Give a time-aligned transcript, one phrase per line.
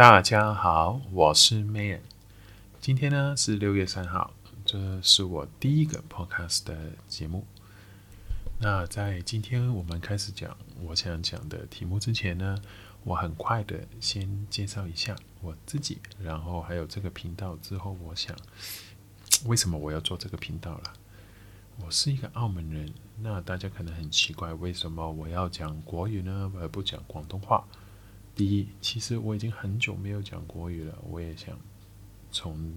[0.00, 2.00] 大家好，我是 Man。
[2.80, 4.32] 今天呢是六月三号，
[4.64, 7.44] 这是我第一个 Podcast 的节目。
[8.60, 12.56] 那在今天我们开始讲我想讲的题目之前呢，
[13.04, 17.54] 我很快的先介绍一下我自己，然后还有这个频道。
[17.56, 18.34] 之后我想，
[19.44, 20.94] 为什么我要做这个频道了？
[21.84, 27.62] 我是一个澳门人，那大家可能很奇怪，为什么我要讲国语呢，而不讲广东话？
[28.40, 31.54] 第一，其实我已经很久没有讲国语了，我也想
[32.32, 32.72] 从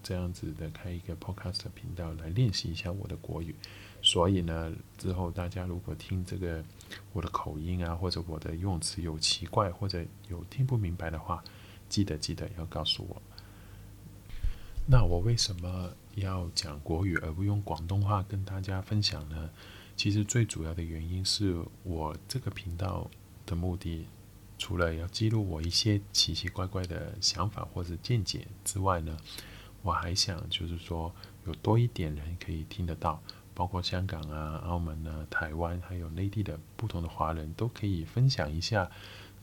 [0.00, 3.52] 这样子的开一个 podcast 频道来练习一下我的国语。
[4.00, 6.64] 所以呢，之后大家如果听这个
[7.12, 11.42] 我的口音啊，或者我的用词有奇怪，或者有听不明白的话，
[11.88, 13.20] 记得记得要告诉我。
[14.86, 19.50] 那我为什么要讲国语而不用广东话跟大家分享呢？
[19.96, 23.10] 其实最主要的原因是我这个频道
[23.44, 24.06] 的目的，
[24.62, 29.18] 除了要记录我一些奇奇怪怪的想法或者见解之外呢，
[29.82, 31.12] 我还想就是说
[31.46, 33.20] 有多一点人可以听得到，
[33.54, 38.88] 包括香港啊、澳门啊、台湾还有内地的不同的华人都可以分享一下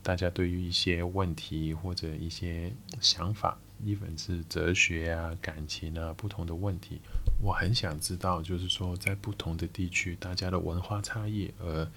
[0.02, 3.58] 大家对于一些问题或者一些想法。
[3.84, 6.98] 一本是哲学啊、感情啊，不同的问题，
[7.42, 11.90] 我很想知道，就是说在不同的地区，大家的文化差异，而，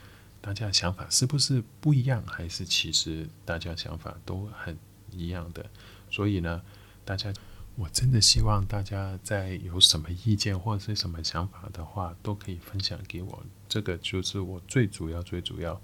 [0.43, 4.77] 大家的想法是不是不一样，还是其实大家想法都很
[5.09, 5.65] 一样的？
[6.11, 6.61] 所以呢，
[7.05, 7.33] 大家，
[7.77, 13.43] 我真的希望大家在有什么意见或者是什么想法的话，都可以分享给我。
[13.69, 15.81] 这个就是我最主要、最主要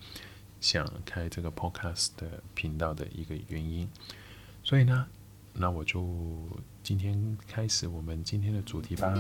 [0.59, 3.89] 想开这个 podcast 的频道的一个原因。
[4.61, 5.07] 所以呢。
[5.51, 6.47] 那我就
[6.83, 9.13] 今天开始我们今天的主题吧。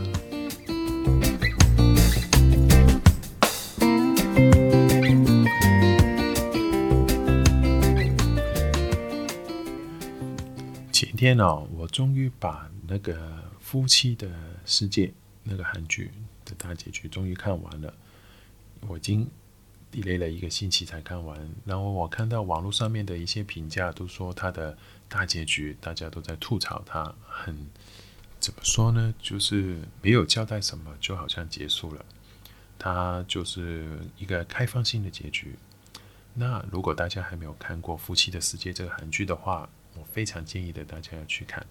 [11.19, 13.13] 天哦，我终于把那个
[13.59, 14.31] 《夫妻的
[14.65, 15.07] 世界》
[15.43, 16.11] 那个韩剧
[16.45, 17.93] 的大结局终于看完了，
[18.87, 19.29] 我已经。
[19.91, 21.35] 累了一个星期才看完，
[21.65, 27.67] 然后我看到网络上面的一些评价都说它的大结局，大家都在吐槽它很
[28.39, 29.11] 怎么说呢？
[29.19, 32.05] 就是没有交代什么，就好像结束了，
[32.77, 35.55] 它就是一个开放性的结局。
[36.35, 41.65] 那如果大家还没有看过《夫妻的世界》这个韩剧的话，我非常建议的大家要去看。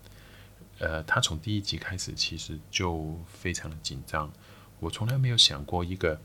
[0.79, 4.33] 呃，他从第一集开始其实就非常的紧张，
[4.81, 6.21] 我从来没有想过一个。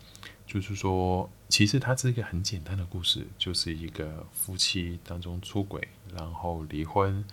[0.46, 7.24] 就是说，其实它是一个很简单的故事，就是一个夫妻当中出轨，然后离婚，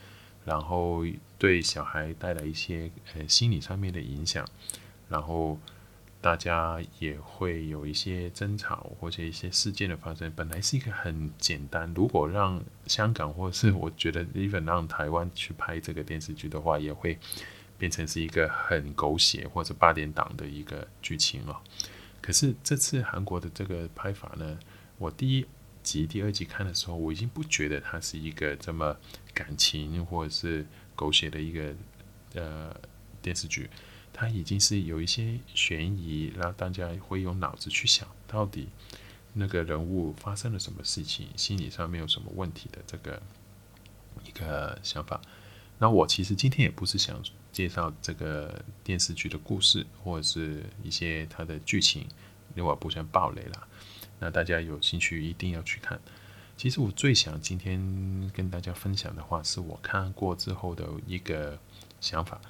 [0.44, 1.04] 然后
[1.36, 4.48] 对小孩带来一些呃心理上面的影响，
[5.08, 5.58] 然后
[6.20, 10.30] 大家也会有一些争吵或者一些事件的发生。
[10.36, 17.18] 本来是一个很简单，如果让香港或者是我觉得 even 让台湾去拍这个电视剧的话，也会
[17.78, 21.56] 变成是一个很狗血或者八点档的一个剧情哦。
[22.20, 24.58] 可是这次韩国的这个拍法呢，
[24.98, 25.46] 我第一
[25.82, 28.94] 集、第二集看的时候，我已经不觉得它是一个这么
[29.32, 31.74] 感情或者是狗血的一个
[32.34, 32.76] 呃
[33.22, 33.70] 电视剧，
[34.12, 38.68] 它已经是有一些悬疑，让大家会用脑子去想到底
[39.32, 43.22] 那个人物发生了什么事情，心理上面有什么问题的这个
[44.24, 45.20] 一个想法。
[45.78, 47.22] 那我其实今天也不是想。
[47.52, 52.02] 介绍这个电视剧的故事，或者是一些它的剧情，
[52.54, 53.66] 因为我不想爆雷了。
[54.20, 56.00] 那大家有兴趣一定要去看。
[56.56, 61.58] 其实我最想今天跟大家分享的话，是我看过之后的一个
[62.00, 62.40] 想法。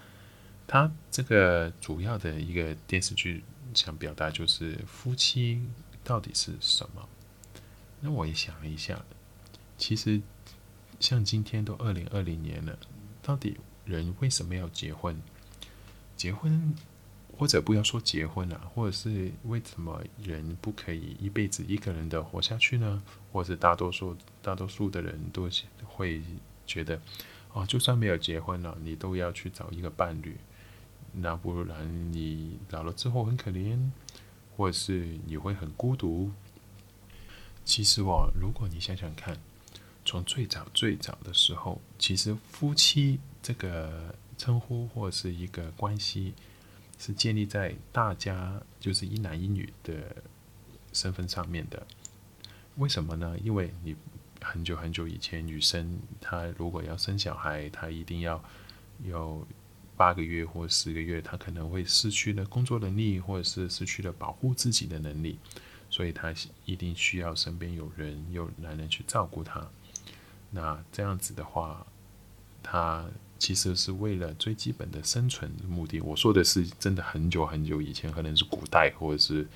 [0.73, 3.43] 它这个主要的一个电视剧
[3.75, 5.61] 想表达就是夫妻
[6.05, 7.09] 到底是什么？
[7.99, 9.05] 那我也想了一下，
[9.77, 10.23] 其实
[11.01, 12.79] 像今天都二零二零年了，
[13.21, 13.57] 到底？
[13.85, 15.21] 人为什么要结婚？
[16.17, 16.73] 结婚，
[17.37, 23.03] 或者不要说结婚啊，或者是为什么人不可以一辈子一个人的活下去呢？
[23.33, 25.51] 或者大多数大多数的人都
[25.89, 26.23] 会
[26.65, 27.01] 觉得，
[27.53, 30.37] 哦，就算没有结婚了，你都要去找一个伴侣，
[31.13, 33.91] 那不然你老了之后很可怜，
[34.57, 36.31] 或者是你会很孤独。
[37.65, 39.37] 其实哦，如果你想想看。
[40.03, 46.33] 从最早最早的时候，其实夫妻这个称呼或是一个关系，
[46.99, 50.17] 是建立在大家就是一男一女的
[50.95, 51.87] 身份上面的。
[52.77, 53.37] 为什么呢？
[53.45, 53.95] 因为你
[54.41, 58.43] 很久很久以前，女生她如果要生小孩，她一定要
[59.05, 59.47] 有
[60.01, 65.39] 八个月或十个月，她可能会失去了工作能力，或者是失去了保护自己的能力，
[65.91, 66.33] 所以她
[66.65, 69.69] 一定需要身边有人，有男人去照顾她。
[70.51, 71.87] 那这样子的话，
[72.63, 73.07] 他
[73.39, 76.01] 其实是为了最基本的生存目的。
[76.01, 79.47] 我说的是真的很久很久以前，可能是古代或者是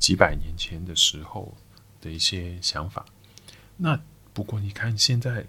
[0.00, 1.56] 几百年前的时候
[2.00, 3.06] 的一些想法。
[3.76, 4.00] 那
[4.34, 5.46] 不过你看现在，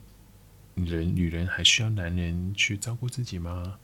[0.75, 3.79] 人女人还需要男人去照顾自己吗？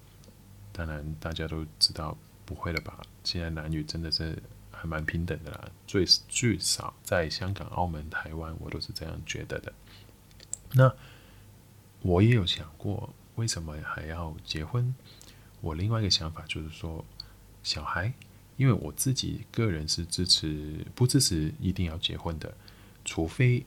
[0.78, 2.16] 当然大家都知道
[2.46, 3.02] 不会了吧。
[3.24, 4.38] 现在男女真的是
[4.70, 9.74] 还蛮平等的啦，最最少在香港、澳门、台湾，我都是这样觉得的。
[10.74, 10.94] 那
[12.04, 14.94] 我也有想过，为什么还要结婚？
[15.62, 17.04] 我另外一个想法就是说，
[17.64, 18.14] 小孩，
[18.56, 22.56] 因为我自己个人是支持不支持一定要结婚的，
[23.04, 23.66] 除非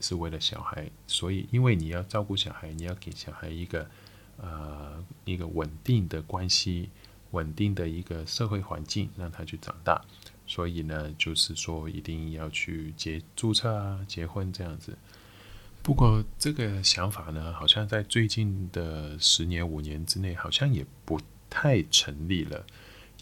[0.00, 0.88] 是为了小孩。
[1.08, 3.90] 所以，因为你要照顾小孩，你要给小孩一个
[4.38, 6.90] 呃一个稳定的关系，
[7.32, 10.02] 稳定的一个社会环境，让他去长大。
[10.46, 14.98] 所以呢，就是说一定要去结注册啊，结婚这样子。
[15.82, 22.66] 不过这个想法呢，好像在最近的十年五年之内，好像也不太成立了。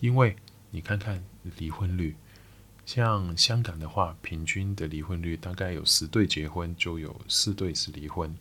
[0.01, 0.37] 因为
[0.71, 1.25] 你看看
[1.57, 2.17] 离婚率，
[2.85, 8.35] 像香港的话，平均的离婚率大概有十对结婚就有四对是离婚。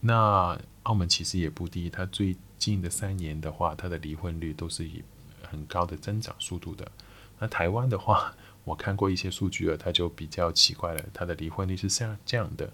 [0.00, 5.02] 那澳门其实也不低，它最近的三年的话，它的离婚率都是以
[5.42, 6.90] 很高的增长速度的。
[7.38, 8.34] 那台湾的话，
[8.64, 12.72] 我看过一些数据了，它就比较奇怪了，它的离婚率是下降的。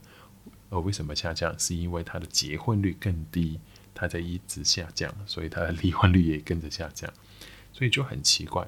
[0.70, 1.58] 呃为什么下降？
[1.58, 3.60] 是因为它的结婚率更低，
[3.94, 7.12] 它在一直下降，所以它的离婚率也跟着下降，
[7.74, 8.66] 所以就很奇怪。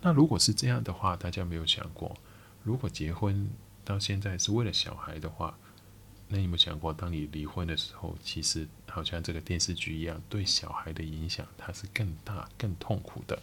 [0.00, 2.16] 那如果是这样的话，大家没有想过，
[2.62, 3.50] 如果结婚
[3.84, 5.58] 到现在是为了小孩的话，
[6.34, 13.40] 那你有没有想过，当你离婚的时候，其实好像这个电视剧一样，对小孩的影响它是更大、更痛苦的。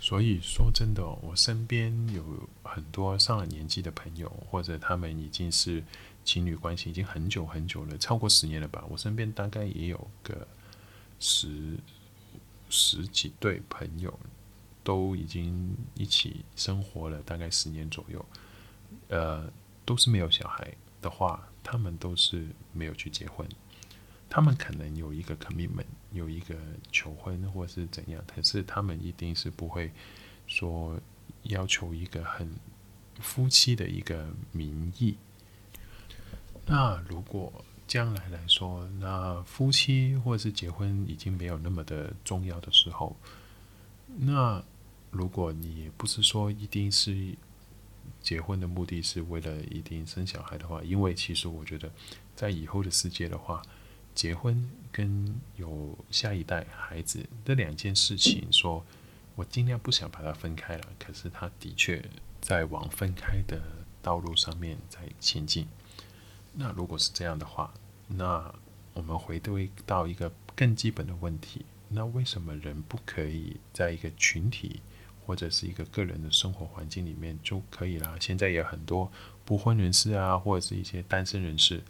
[0.00, 5.84] 所以说真的，我身边有很多上了年纪的朋友，或者他们已经是。
[6.22, 8.84] 情侣关系已经很久很久了，超过十年了吧？
[8.90, 10.46] 我身边大概也有个
[11.18, 11.78] 十
[12.68, 14.16] 十几对朋友，
[14.84, 18.24] 都已经一起生活了大概十年左右。
[19.08, 19.50] 呃，
[19.86, 20.70] 都是没有小孩
[21.00, 23.48] 的话，他们都是没有去结婚。
[24.28, 26.54] 他们可能有一个 commitment，有一个
[26.92, 29.90] 求婚或是怎样，可是他们一定是不会
[30.46, 31.00] 说
[31.42, 32.48] 要求一个很
[33.18, 35.16] 夫妻的一个名义。
[36.66, 43.16] 那如果将来来说，那夫妻或是结婚已经没有那么的重要的时候，
[44.06, 44.62] 那
[45.10, 47.34] 如果你不是说一定是
[48.20, 51.90] 结婚的目的是为了一定生小孩的话，因为其实我觉得
[52.34, 53.62] 在以后的世界的话，
[54.14, 58.84] 结婚跟有下一代孩子这两件事情说，
[59.36, 62.04] 我尽量不想把它分开了，可是它的确
[62.40, 63.60] 在往分开的
[64.02, 65.66] 道路上面在前进。
[66.52, 67.72] 那如果是这样的话，
[68.08, 68.52] 那
[68.92, 74.80] 我们回归到一个更基本的问题：那为什么人不可以在一个群体
[75.30, 78.16] 或者是一个个人的生活环境里面就可以啦？
[78.18, 79.08] 现在也有很多
[79.44, 81.80] 不婚人士啊，或者是一些单身人士，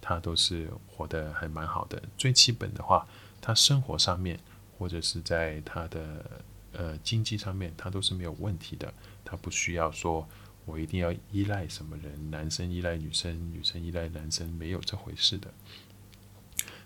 [0.00, 2.02] 他都是活得还蛮好的。
[2.16, 3.06] 最基本的话，
[3.42, 4.40] 他生活上面
[4.78, 6.24] 或者是在他的
[6.72, 8.90] 呃经济上面，他都是没有问题的。
[9.22, 10.26] 他不需要说。
[10.64, 12.30] 我一定要依赖什么人？
[12.30, 15.50] 男生依赖女生，女生依赖男生，没有这回事的。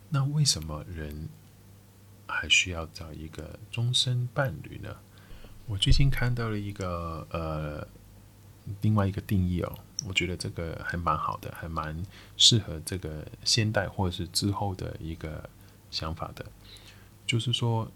[0.08, 1.28] 那为什么人
[2.28, 4.96] 还需要找一个终身伴侣呢？
[5.72, 7.88] 我最近看到了一个呃
[8.82, 9.74] 另外一个定义哦，
[10.06, 11.96] 我觉得这个还蛮好的，还蛮
[12.36, 15.48] 适合这个现代或者是之后的一个
[15.90, 16.44] 想法的，
[17.26, 17.90] 就是说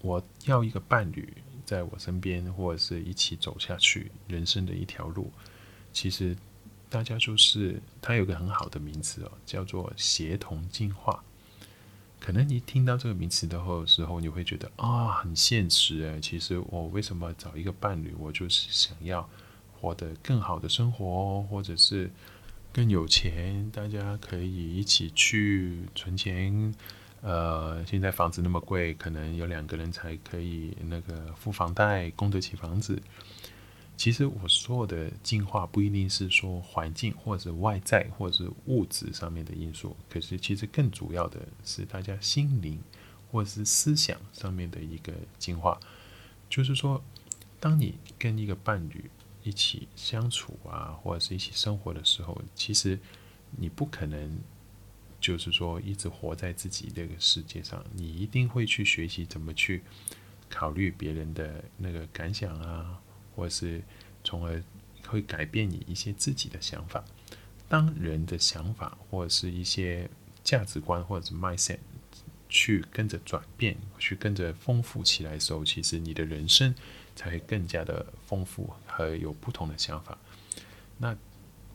[0.00, 1.28] 我要一个伴侣。
[1.64, 5.30] 在我身边，或者是一起走下去人生的一条路，
[5.92, 6.36] 其实
[6.90, 11.22] 大家就是它有个很好的名词哦，叫做协同进化。
[12.24, 16.20] 可能你听到这个名词的时候，你会觉得啊、很现实诶。
[16.20, 18.14] 其实我为什么找一个伴侣？
[18.16, 19.28] 我就是想要
[19.72, 22.08] 活得更好的生活，或者是
[22.72, 26.72] 更有钱，大家可以一起去存钱。
[27.22, 33.02] 呃，现在房子那么贵，可能有两个人才可以那个付房贷，供得起房子。
[34.02, 39.96] 其实我说的进化不一定是说环境，或者是外在，或者是物质上面的因素。
[40.10, 42.80] 可是其实更主要的是大家心灵
[43.30, 45.78] 或者是思想上面的一个进化。
[46.50, 47.00] 就是说，
[47.60, 49.08] 当你跟一个伴侣
[49.44, 52.98] 一起相处啊，或者是一起生活的时候，其实
[53.52, 54.36] 你不可能。
[55.20, 59.84] 就是说，一直活在自己这个世界上，你一定会去学习怎么去
[60.48, 63.00] 考虑别人的那个感想啊，
[63.34, 63.82] 或是
[64.24, 64.62] 从而
[65.06, 67.04] 会改变你一些自己的想法。
[67.68, 70.08] 当人的想法或者是一些
[70.44, 71.78] 价值观或者是 mindset
[72.48, 76.74] 去跟着转变，去跟着丰富起来的时候，其实你的人生
[77.16, 80.18] 才会更加的丰富和有不同的想法。
[80.98, 81.16] 那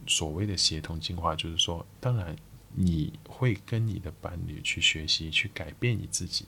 [0.05, 2.35] 所谓的协同进化，就是说，当然
[2.73, 6.45] 你会跟你的伴侣去学习，去改变你自己。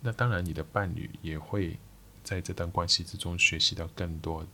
[0.00, 1.78] 那当然，你的伴侣也会
[2.22, 4.46] 在这段关系之中学习到更多，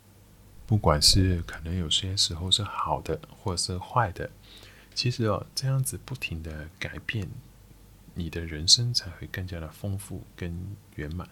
[0.67, 4.31] 不管是可能有些时候是好的，或者是坏的。
[4.95, 7.29] 其实哦，这样子不停的改变，
[8.15, 10.59] 你的人生才会更加的丰富跟
[10.95, 11.29] 圆满。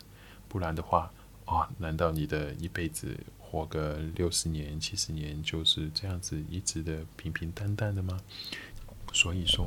[0.49, 1.11] 不然的话，
[1.47, 8.21] 哦，难道你的一辈子活个六十年、七十年就是这样子一直的平平淡淡的吗？
[9.13, 9.67] 所以说，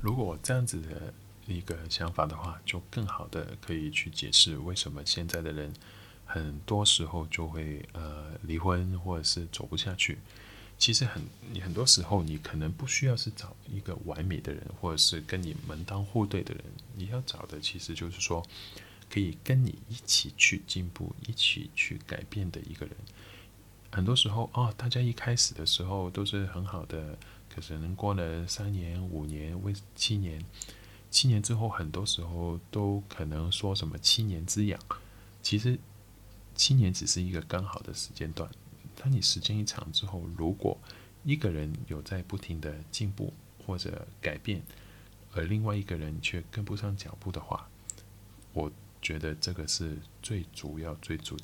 [0.00, 1.14] 如果这样子的
[1.46, 5.72] 一个想法的话，就更好的可以去解释为什么现在的人
[6.24, 10.18] 很多时候就会呃离婚或者是走不下去。
[10.78, 16.64] 其实很，你很多时候你可能不需要是找一个完美的人，或者是跟你门当户对的人，
[16.96, 18.42] 你要找的其实就是说，
[19.10, 22.96] 可以跟你一起去进步、一起去改变的一个人。
[23.90, 27.18] 很多时候哦，大家一开始的时候都是很好的，
[27.54, 30.42] 可是能过了三年、五年、为七年，
[31.10, 34.80] 七年之后，很多时候都可能说什么七年之痒。
[35.42, 35.78] 其实
[36.54, 38.48] 七年只是一个刚好的时间段。
[38.96, 40.78] 当你时间一长之后，如果
[41.24, 43.32] 一个人有在不停的进步
[43.66, 44.62] 或者改变，
[45.32, 47.68] 而另外一个人却跟不上脚步的话，
[48.52, 48.70] 我
[49.02, 51.36] 觉得这个是最主要、最主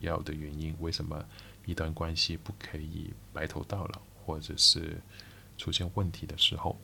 [0.00, 0.76] 要要的原因。
[0.80, 1.24] 为什么
[1.66, 5.00] 一段关系不可以白头到老，或者是
[5.56, 6.78] 出现问题的时候？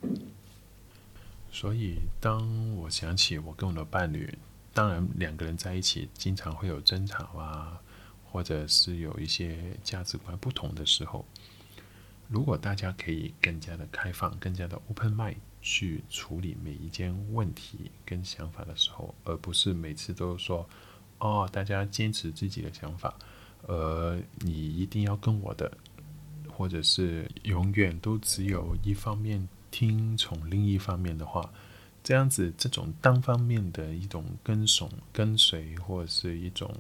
[1.55, 4.37] 所以，当我想起我跟我的伴侣，
[4.73, 7.81] 当然两个人在一起经常会有争吵啊。
[8.27, 11.25] 或者是有一些价值观不同的时候，
[12.27, 20.69] 如果大家可以更加的开放、更加的 open mind 去处理每一件问题跟想法的时候，而不是每次都说
[21.21, 23.17] “哦，大家坚持自己的想法，
[23.69, 25.71] 呃，你一定要跟我的”，
[26.51, 31.53] 或者是永远都只有一方面听从另一方面的话，
[32.05, 36.73] 这样子这种单方面的一种跟随、跟随或者是一种。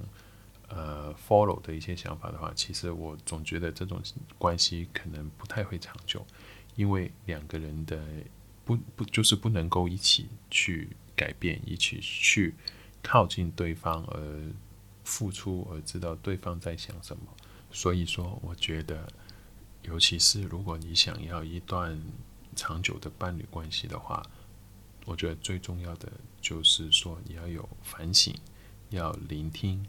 [0.68, 4.02] 呃，follow 的一些想法的话，其实我总觉得这种
[4.38, 6.26] 关系可能不太会长久，
[6.74, 8.02] 因为两个人的
[8.64, 12.54] 不不就是不能够一起去改变，一起去
[13.02, 14.50] 靠近对方而
[15.04, 17.22] 付出，而知道对方在想什么。
[17.70, 19.06] 所以说，我觉得，
[19.82, 22.02] 尤其是如果你想要一段
[22.54, 24.24] 长久的伴侣关系的话，
[25.04, 28.34] 我觉得最重要的就是说你要有反省，
[28.90, 29.84] 要聆听。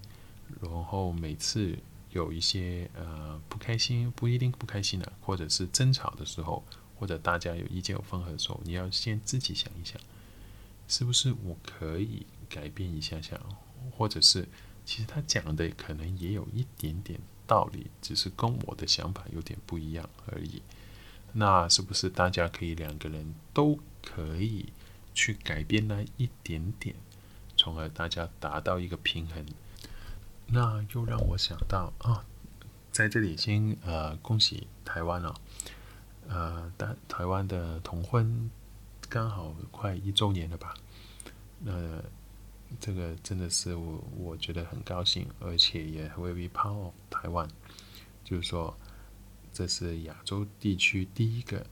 [0.61, 1.77] 然后每次
[2.11, 6.63] 有一些呃不开心，不一定不开心的，或者是争吵的时候，
[6.99, 9.99] 或者大家有意见有分合的时候，你要先自己想一想，
[10.87, 13.39] 是不是我可以改变一下下，
[13.97, 14.47] 或者是
[14.85, 20.61] 其实他讲的可能也有一点点道理，只是跟我的想法有点不一样而已。
[21.37, 24.71] 那是不是大家可以两个人都可以
[25.13, 26.95] 去改变那一点点，
[27.57, 29.45] 从而大家达到一个平衡？
[30.47, 32.23] 那又让我想到啊，
[32.89, 35.35] 在这里先呃恭喜台湾了，
[36.29, 38.49] 呃，但台湾的同婚
[39.09, 40.73] 刚好快一周年了吧？
[41.59, 42.01] 那
[42.79, 47.45] 这个真的是我我觉得很高兴，而且也 very proud of 台湾，
[48.23, 48.75] 就是说
[49.55, 51.65] 这是亚洲地区第一个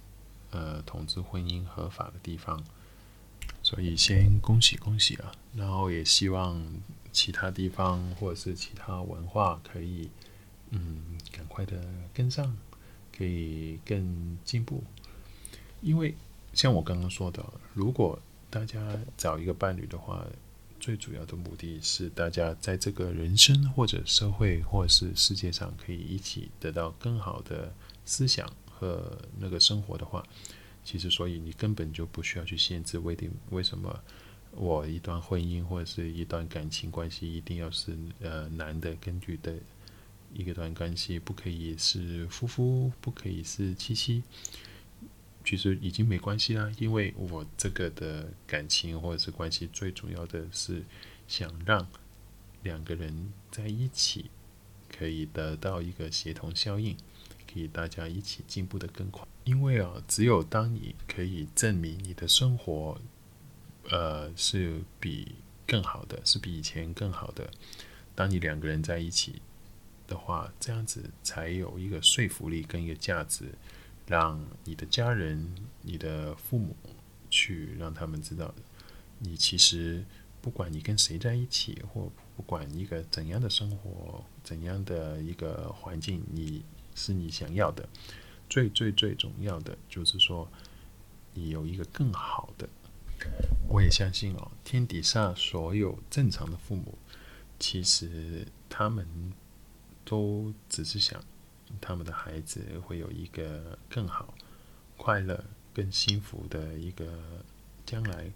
[0.52, 2.64] 呃同志婚姻合法的地方，
[3.62, 5.34] 所以先恭喜恭喜啊！
[5.54, 6.64] 然后也希望。
[7.14, 10.10] 其他地方或者是其他文化可以，
[10.72, 11.80] 嗯，赶快的
[12.12, 12.58] 跟上，
[13.16, 14.84] 可以更进步。
[15.80, 16.16] 因为
[16.54, 20.26] 像我刚刚说的，如果大家找一个伴侣的话，
[20.84, 27.74] 最主要的目的是大家在这个人生或者社会或是世界上可以一起得到更好的
[28.04, 30.22] 思想和那个生活的话，
[30.84, 33.98] 其实所以你根本就不需要去限制为定为什么。
[34.52, 39.56] 我一段婚姻或者是一段感情关系，一定要是呃男的根据的
[40.34, 44.22] 一个段关系，不可以是夫妇，不可以是妻妻。
[45.44, 50.84] 其实已经没关系啦，因为我这个的感情或者是关系，最主要的是
[51.28, 51.88] 想让
[52.64, 54.32] 两个人在一起
[54.90, 56.96] 可以得到一个协同效应，
[57.52, 59.28] 可以大家一起进步得更快。
[59.44, 63.00] 因为啊，只有当你可以证明你的生活。
[63.92, 65.36] 呃，是比
[65.68, 67.52] 更好的，是比以前更好的。
[68.16, 69.42] 当你两个人在一起
[70.08, 73.44] 的话，这样子才有一个说服力跟一个价值，
[74.06, 76.76] 让你的家人、你的父母
[77.30, 78.54] 去让他们知道。
[79.20, 80.04] 你其实
[80.42, 87.88] 不管你跟谁在一起，或不管一个怎样的生活、怎样的一个环境，你是你想要的，
[88.50, 90.48] 最最最重要的就是说，
[91.34, 92.68] 你有一个更好的。
[93.70, 96.98] 我也相信哦，天底下所有正常的父母，
[97.58, 99.08] 其实他们
[100.04, 101.24] 都只是想
[101.82, 104.34] 他们的孩子会有一个更好、
[104.98, 107.20] 快乐、更幸福的一个
[107.86, 108.32] 将来，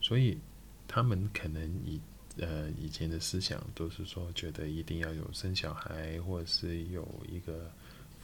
[0.00, 0.38] 所以
[0.86, 2.00] 他们可能以
[2.38, 7.70] 呃以前的思想都是说，觉得一定要有生小孩，或者是有一个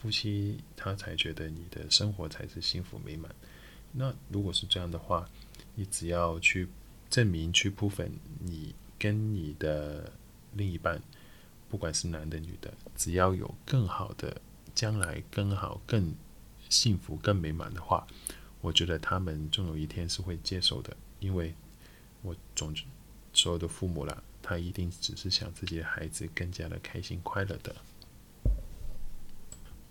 [0.01, 3.35] 夫妻，他才觉得你的生活才是幸福美满。
[3.93, 5.29] 那如果是这样的话，
[5.75, 6.69] 你只要去
[7.11, 10.13] 证明、去铺粉，你跟你的
[10.53, 11.01] 另一半，
[11.75, 14.41] 不管是男的女的，只要有更好的
[14.77, 16.15] 将来、更好、更
[16.69, 18.07] 幸福、更美满的话。
[18.61, 21.53] 我觉得他们终有一天是会接受的，因为
[22.23, 22.73] 我总
[23.33, 27.75] 所有的父母啦，他一定只是想自己的孩子更加的开心快乐的。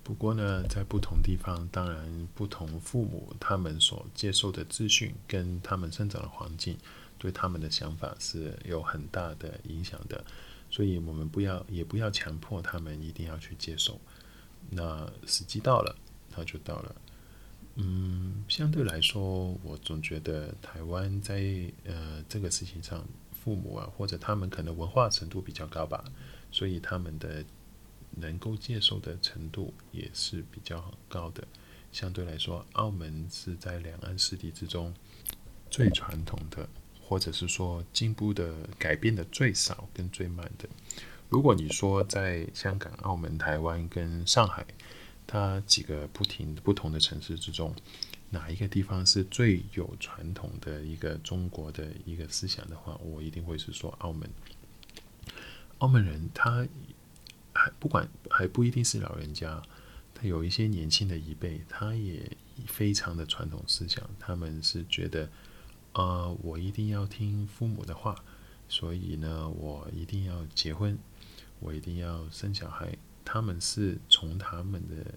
[0.06, 6.78] 不过呢，在不同地方，当然不同父母他们所接受的资讯跟他们生长的环境，
[7.18, 10.24] 对他们的想法是有很大的影响的，
[10.74, 14.01] 所以我们不要也不要强迫他们一定要去接受。
[14.72, 15.96] 那时机到了，
[16.32, 16.96] 他就到了。
[17.75, 23.06] 嗯，相对来说，我总觉得台湾在呃这个事情上，
[23.44, 26.03] 父母啊或者他们可能文化程度比较高吧，
[26.51, 27.46] 所以他们的
[28.10, 31.47] 能够接受的程度也是比较高的。
[31.91, 34.91] 相对来说，澳门是在两岸四地之中
[35.69, 36.67] 最传统的，
[37.13, 40.67] 或者是说进步的、改变的最少跟最慢的。
[41.30, 44.65] 如果你说在香港、澳门、台湾跟上海。
[45.26, 47.73] 它几个不停不同的城市之中，
[48.30, 54.30] 哪一个地方是最有传统的一个中国的一个思想的话，我一定会是说澳门。
[55.78, 56.67] 澳门人他
[57.54, 59.63] 还不管还不一定是老人家，
[60.13, 62.30] 他有一些年轻的一辈，他也
[62.67, 65.30] 非常的传统思想，他们是觉得，
[65.93, 68.15] 呃，我一定要听父母的话，
[68.67, 70.97] 所以呢，我一定要结婚，
[71.60, 72.97] 我一定要生小孩。
[73.25, 75.13] 他们是从他们的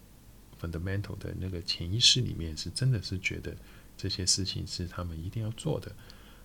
[0.60, 3.56] fundamental 的那个潜意识里面，是真的是觉得
[3.96, 5.90] 这些事情是他们一定要做的，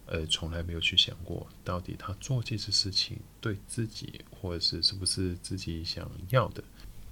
[0.08, 6.64] 呃，从来没有去想过到底他做这些事情对自己或者是是不是自己想要的。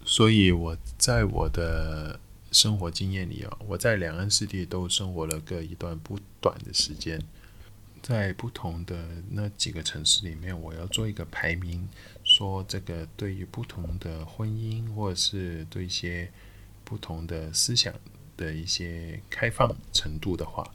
[0.04, 2.20] 所以我在我的
[2.52, 7.22] 生活经验里啊，我在两岸四地都生活了个一段不短的时间。
[8.02, 11.86] 在不同的那几个城市里面，我要做一个排名，
[12.24, 16.32] 说这个对于不同的婚姻，或者是对一些
[16.86, 17.94] 不同的思想
[18.38, 20.74] 的一些开放程度的话，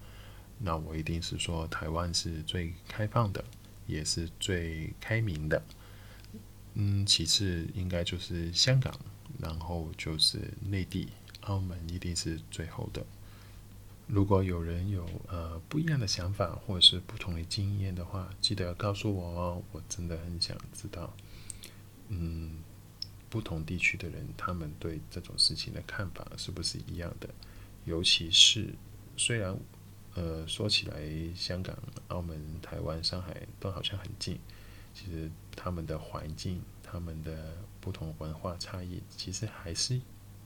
[0.58, 3.42] 那我一定是说台湾是最开放的，
[3.86, 5.62] 也是最开明的。
[6.74, 8.94] 嗯，其次应该就是香港，
[9.38, 11.08] 然后就是内地，
[11.40, 13.04] 澳门一定是最后的。
[14.06, 19.62] 如果有人有呃不一样的想法，或者是不同的经验的话，记得要告诉我哦。
[19.72, 21.10] 我真的很想知道，
[22.08, 22.62] 嗯，
[23.30, 27.30] 不同地区的人他们对这种事情的看法是不是一样的？
[27.86, 28.74] 尤其是
[29.16, 29.58] 虽然
[30.14, 31.00] 呃说起来，
[31.34, 31.74] 香港、
[32.08, 34.38] 澳门、台湾、上海都好像很近，
[34.92, 39.98] 其实他们的环境、他们的不同文化差异，其实还是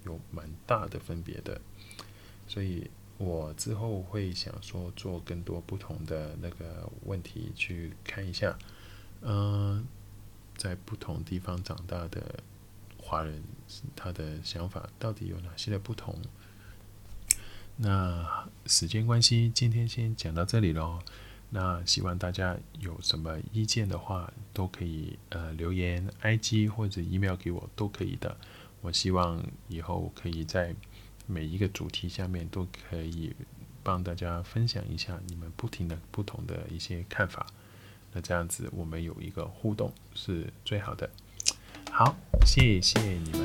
[0.04, 1.60] 有蛮大的分别的，
[2.46, 2.88] 所以。
[3.18, 8.56] 我之后会想说做更多不同的那个问题去看一下，
[9.22, 9.84] 嗯、
[10.56, 12.38] 在不同地方长大的
[12.96, 13.42] 华人
[13.96, 16.14] 他的想法到底有哪些的不同？
[17.76, 21.00] 那时间关系，今天先讲到这里喽。
[21.50, 28.36] 那希望大家有什么意见的话，都可以呃留言、IG 或者 email 给我都可以的。
[28.80, 30.72] 我希望以后可以在。
[31.28, 33.34] 每一个主题下面都可以
[33.82, 37.46] 帮大家分享一下你们不停的不同的一些看法。
[38.12, 41.08] 那这样子我们有一个互动是最好的。
[41.90, 43.38] 好谢谢你们。